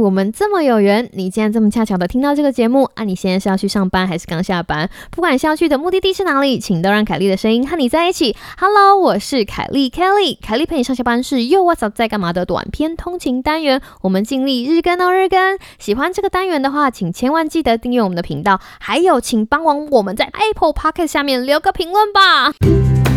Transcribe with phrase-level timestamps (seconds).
[0.00, 3.04] 我们这么有缘，你竟然这么恰巧的听到这个节目啊！
[3.04, 4.88] 你现在是要去上班还是刚下班？
[5.10, 8.34] 不管是要去的目的地是哪里，请都让凯莉的声音和你在一起。
[8.58, 15.58] Hello，我是凯莉 Kelly，凯莉陪你上下班是又 What's up 在干嘛的短篇通勤单元，我们尽力日更哦日更。
[15.78, 23.09] 喜欢这个单元的话，请千万记得订阅我们的频道，还有请帮忙我们在 Apple Podcast 下面留个评论吧。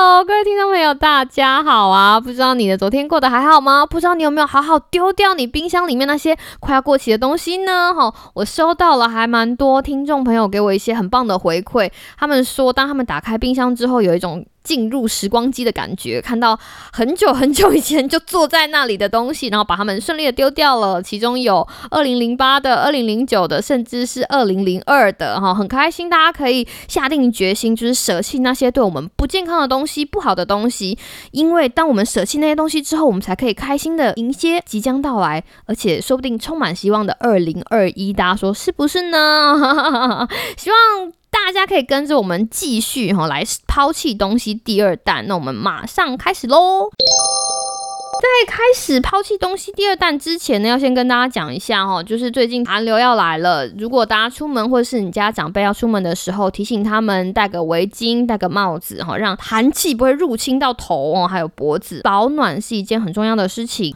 [0.00, 2.18] 各位听众朋友，大家好啊！
[2.18, 3.84] 不知道你的昨天过得还好吗？
[3.84, 7.92] 不知道你有没有好好丢掉你冰箱里面那些快要过期的东西呢？
[7.92, 14.42] 哈，我收到了还蛮多听众朋友给我一些很棒的回馈，他们说当他们打开冰箱之后，有一种。
[14.70, 16.56] 进入时光机的感觉，看到
[16.92, 21.02] 很久很久以前就坐在那里的东西，然后把它们顺利的丢掉了。
[21.02, 26.08] 其中有二零零八的、二零零九的，甚至是二零零二的，哈，很开心。
[26.08, 30.96] 大家可以下定决心，就是舍弃那些对我们不健康的东西、不好的东西，
[31.32, 38.12] 因为当我们舍弃那些东西之后，我们才可以开心的迎接即将到来，而且说不定充满希望的二零二一。
[38.12, 40.28] 大家说是不是呢？
[40.56, 41.19] 希望。
[41.30, 46.90] 大家可以跟着我们继续哈来抛弃东西第二弹，那我们马上开始喽。
[48.20, 63.94] 在开始抛弃东西第二弹之前呢，要先跟大家讲一下哈，就是最近寒流要来了，如果大家出门或者是你家长辈要出门的时候，提醒他们戴个围巾、戴个帽子哈，让寒气不会入侵到头哦，还有脖子，保暖是一件很重要的事情。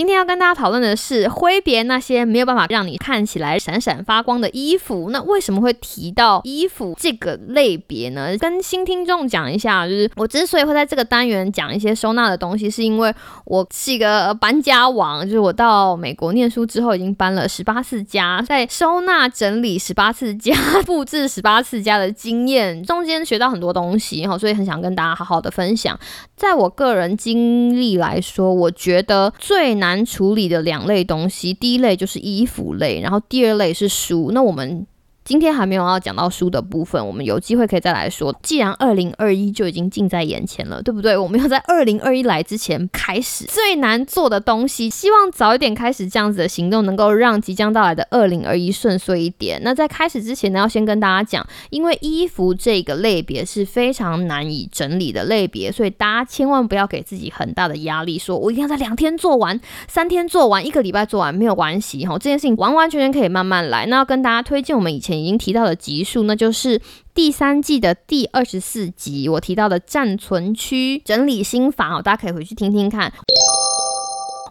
[0.00, 5.10] 今天要跟大家讨论的是挥别那些没有办法让你看起来闪闪发光的衣服。
[5.10, 8.34] 那为什么会提到衣服这个类别呢？
[8.38, 15.22] 跟新听众讲一下，就是我之所以会在这个单元讲一些收纳的东西，是因为我是一个搬家王。
[15.22, 20.54] 就是我到美国念书之后，已经搬了十八次家，在收纳整理十八次家、
[20.86, 26.00] 布置十八次家的经验中间学到很多东西，哈，所以很想跟大家好好的分享。
[26.34, 29.89] 在我个人经历来说，我觉得最难。
[29.90, 34.30] 难处理的两类东西，第一类就是衣服类，然后第二类是书。
[34.32, 34.86] 那我们。
[35.22, 38.34] 今天还没有要讲到书的部分，我们有机会可以再来说。
[38.42, 41.16] 既然二零二一就已经近在眼前了，对不对？
[41.16, 49.60] 我们要在二零二一来之前开始最难做的东西，希望早一点开始这样子的行动，能够让即将到来的二零二一顺遂一点。
[49.62, 62.14] 那在开始之前呢，要先跟大家讲，因为衣服这个类别是非常难以整理的类别，所以大家千万不要给自己很大的压力，说我一定要在两天做完、三天做完、一个礼拜做完，没有关系哈。
[62.14, 63.86] 这件事情完完全全可以慢慢来。
[63.86, 65.09] 那要跟大家推荐我们以前。
[65.18, 66.80] 已经提到的集数，那就是
[67.14, 73.12] 第三季的第二十四集，我提到的暂存区整理心法哦，大家可以回去听听看。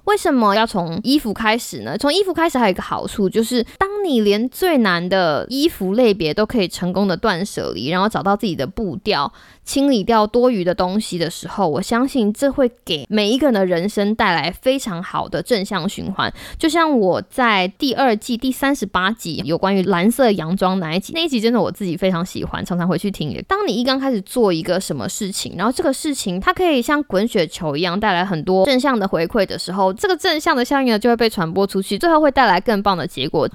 [0.05, 1.95] 为什么要从衣服开始呢？
[1.95, 9.31] 从衣服开始还有一个好处，就是当你连最难的衣服类别都可以成功的断舍离，然后找到自己的步调。
[9.69, 16.33] 清理掉多余的东西的时候，我相信这会给每一个人的人生带来非常好的正向循环。
[16.57, 23.29] 就像我在第二季第三十八集有关于蓝色洋装那一集，那一集真的我自己非常喜欢，常常回去听。
[23.47, 33.47] 当你一刚开始做一个什么事情，然后这个事情它可以像滚雪球一样带来很多正向的回馈的时候，这个正向的效应呢就会被传播出去，最后会带来更棒的结果。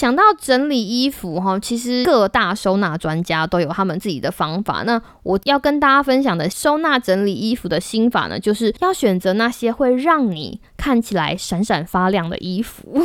[0.00, 4.82] 想到整理衣服哈，其实各大收纳专家都有他们自己的方法。
[4.86, 12.98] 那我要跟大家分享的收纳整理衣服的心法呢，就是要选择那些会让你看起来闪闪发亮的衣服，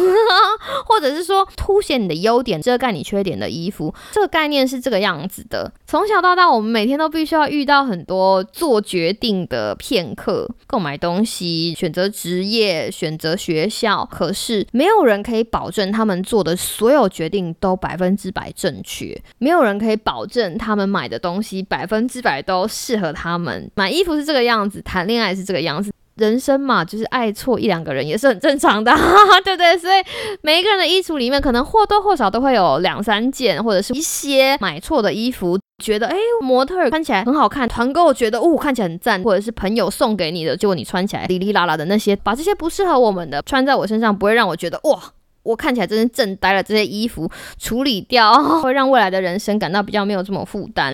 [0.86, 3.94] 或者是说凸显你的优点、遮盖你缺点的衣服。
[4.12, 14.08] 这个概念是这个样子的：从小到大，我们每天都必须要遇到很多做决定的片刻，购买东西、选择职业、选择学校。
[14.12, 23.70] 可是没有人可以保证他们做的所有决定都百分之百正确，没有人可以保证他们买的东西百分之百都适合他们。
[23.76, 28.92] 买衣服是这个样子，谈恋爱是这个样子，人生嘛，就是爱错一两个人也是很正常的，
[29.44, 29.78] 对不对？
[29.78, 30.02] 所以
[30.42, 45.00] 每一个人的衣橱里面，可能或多或少都会有两三件，或者是一些买错的衣服，觉得哎模特看起来很好看，团购觉得哦看起来很赞，或者是朋友送给你的，结果你穿起来哩哩啦啦的那些，把这些不适合我们的穿在我身上，不会让我觉得哇。
[45.44, 47.30] 我看起来真是正呆了，这些衣服
[47.60, 48.34] 处理掉，
[48.64, 50.92] 会让未来的人生感到比较没有这么负担。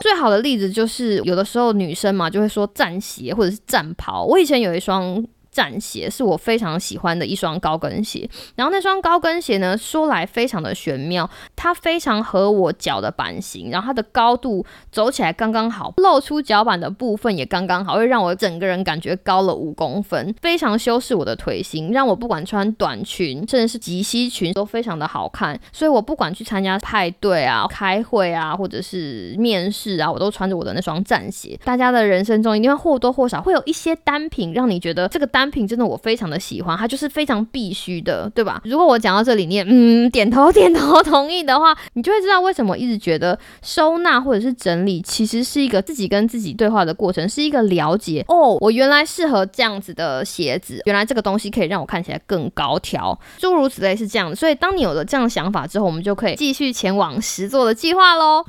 [0.00, 4.24] 最好的例子就是，有的时候女生嘛就会说战鞋或者是战袍。
[4.24, 8.28] 我以前有一双战鞋，是我非常喜欢的一双高跟鞋。
[8.54, 25.58] 然后那双高跟鞋呢，说来非常的玄妙，它非常合我脚的版型，然后它的高度走起来刚刚好，露出脚板的部分也刚刚好，会让我整个人感觉高了五公分，非常修饰我的腿型，让我不管穿短裙，甚至是及膝裙都非常的好看。
[25.72, 31.58] 所以我不管去参加派对啊、开会啊，或者是面试啊，我都穿着我的那双战鞋。
[31.64, 38.60] 大家的人生中一定会或多或少会有一些单品，让你觉得这个单品真的我非常的喜欢，它就是非常必须的，对吧？
[38.64, 54.34] 如果我讲到这里，你嗯点头点头同意的话，你就会知道为什么一直觉得收纳或者是整理其实是一个自己跟自己对话的过程，是一个了解哦，我原来适合这样子的鞋子，原来这个东西可以让我看起来更高挑，诸如此类是这样的。
[54.34, 58.44] 所以当你有了这样的想法之后，我们就可以继续前往实做的计划喽。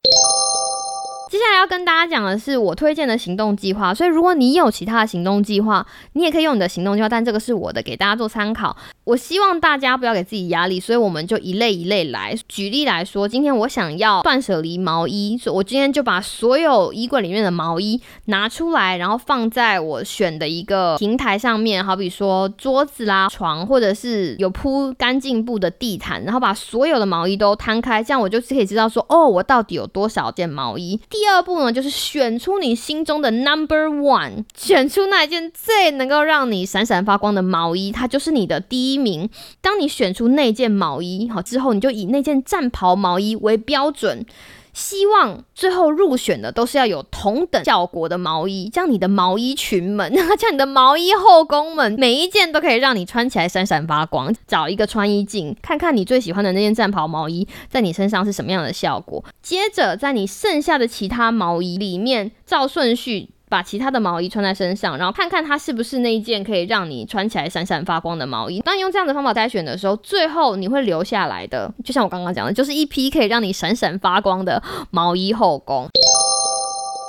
[1.32, 8.76] 接下来要跟大家讲的是我推荐的行动计划，所以如果你有其他的行动计划，你也可以用你的行动计划，但这个是我的，给大家做参考。
[9.06, 12.36] 我希望大家不要给自己压力，所以我们就一类一类来。
[12.50, 31.00] 举例来说，今天我想要断舍离毛衣，所以我今天就把所有衣柜里面的毛衣拿出来，然后放在我选的一个平台上面，好比说桌子啦、床，或者是有铺干净布的地毯，然后把所有的毛衣都摊开，这样我就可以知道说，哦，我到底有多少件毛衣。
[31.22, 39.30] 第二步呢，就是选出你心中的 number one，选出那件最能够让你闪闪发光的毛衣，它就是你的第一名。
[39.62, 44.26] 当你选出那件毛衣好之后，你就以那件战袍毛衣为标准。
[44.74, 54.34] 希望最后入选的都是要有同等效果的毛衣，这样你的毛衣群们，这样你的毛衣后宫们，每一件都可以让你穿起来闪闪发光。
[54.48, 59.24] 找一个穿衣镜，看看你最喜欢的那件战袍毛衣在你身上是什么样的效果。
[59.42, 63.30] 接着在你剩下的其他毛衣里面照顺序。
[63.52, 68.62] 把其他的毛衣穿在身上，然后看看它是不是那一件可以让你穿起来闪闪发光的毛衣。
[68.62, 75.90] 当你用这样的方法筛选的时候，最后你会留下来的，就像我刚刚讲的，就是一批可以让你闪闪发光的毛衣后宫。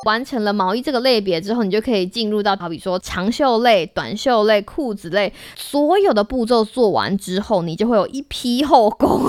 [0.04, 9.20] 完成了毛衣这个类别之后，你就可以进入到好比说长袖类、短袖类、裤子类，所有的步骤做完之后，你就会有一批后宫，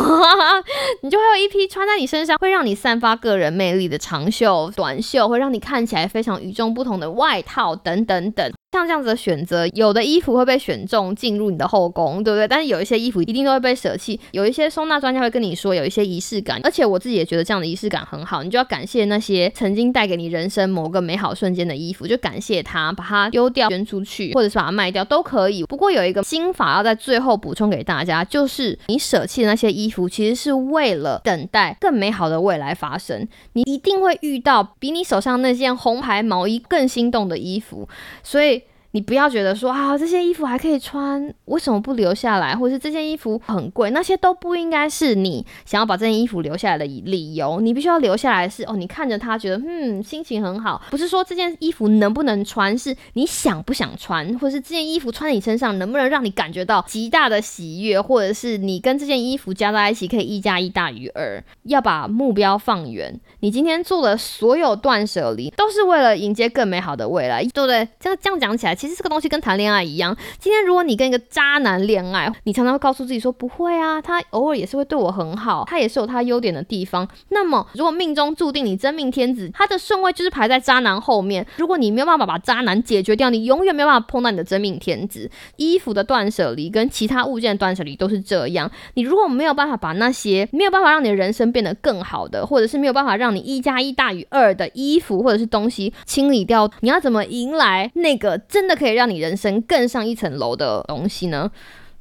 [1.01, 8.51] 你就会有一批穿在你身上会让你散发个人魅力的长袖、短袖，会让你看起来非常与众不同的外套等等等。
[8.73, 12.47] 像这样子的选择，有的衣服会被选中进入你的后宫，对不对？
[12.47, 14.19] 但是有一些衣服一定都会被舍弃。
[14.31, 18.41] 有一些收纳专家会跟你说，有一些仪式感，而且我自己也觉得这样的仪式感很好。
[18.41, 25.63] 你就要感谢那些曾经带给你人生某个美好瞬间的衣服，就感谢它，把它丢掉、捐出去，或者是把它卖掉都可以。
[25.65, 33.27] 不过有一个心法要在最后补充给大家，就是你舍弃的那些衣服，其实是为了等待更美好的未来发生。
[33.53, 37.87] 你一定会遇到比你手上那件红牌毛衣更心动的衣服，
[38.23, 38.62] 所以。
[38.93, 42.55] 你不要觉得说啊，这些衣服还可以穿，为什么不留下来？
[42.55, 47.59] 或者是这件衣服很贵，那些都不应该是你想要把这件衣服留下来的理由。
[47.59, 61.43] 你必须要留下来是哦，你看着它觉得嗯心情很好，不是说这件衣服能不能穿，是你想不想穿，或者是这件衣服穿在你身上能不能让你感觉到极大的喜悦，或者是你跟这件衣服加在一起可以一加一大于二。
[61.63, 67.87] 要把目标放远，你今天做的所有断舍离都是为了迎接更美好的未来，对不对？
[67.99, 68.77] 这样这样讲起来。
[68.83, 70.13] 其实这个东西跟谈恋爱一样。
[70.37, 77.07] 今天如果你跟一个渣男恋爱，你常常会告诉自己说不会啊，他偶尔也是会对我很好，他也是有他优点的地方。
[77.29, 81.47] 那么如果命中注定你真命天子，他的顺位就是排在渣男后面。
[81.55, 85.31] 如果你没有办法把渣男解决掉，你永远没有办法碰到你的真命天子。
[85.55, 88.69] 衣服的断舍离跟其他物件的断舍离都是这样。
[88.95, 98.72] 你如果没有办法把那些没有办法让你的人生变得更好的，或者是没有办法让你一加一大于二的衣服或者是东西清理掉，你要怎么迎来那个真的？
[98.75, 101.49] 可以让你人生更上一层楼的东西呢？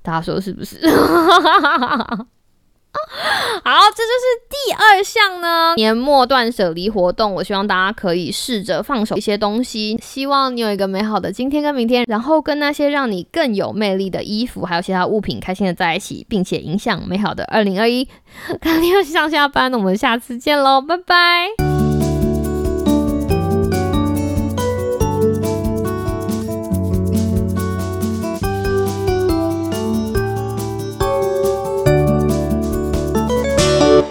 [0.03, 0.77] 大家说是不是？
[3.65, 7.33] 好，这就是第二项呢，年末断舍离活动。
[7.35, 18.07] 我希望大家可以试着放手一些东西，希望你有一个美好的今天跟明天，然后跟那些让你更有魅力的衣服还有其他物品开心的在一起，并且影响美好的二零二一。
[18.61, 21.72] 看你要上下班，我们下次见喽，拜拜。